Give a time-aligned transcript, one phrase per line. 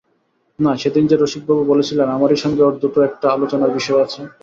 [0.59, 4.21] না, সেদিন যে রসিকবাবু বলছিলেন আমারই সঙ্গে ওঁর দুটো-একটা আলোচনার বিষয় আছে।